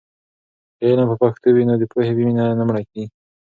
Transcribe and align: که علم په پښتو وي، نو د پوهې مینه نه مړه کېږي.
که 0.77 0.83
علم 0.89 1.07
په 1.11 1.15
پښتو 1.21 1.47
وي، 1.55 1.63
نو 1.69 1.73
د 1.81 1.83
پوهې 1.91 2.11
مینه 2.17 2.45
نه 2.59 2.63
مړه 2.67 2.81
کېږي. 2.89 3.03